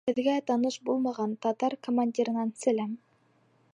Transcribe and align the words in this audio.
Һеҙгә 0.09 0.35
таныш 0.51 0.77
булмаған 0.87 1.35
татар 1.47 1.75
командирынан 1.89 2.53
сәләм! 2.65 2.97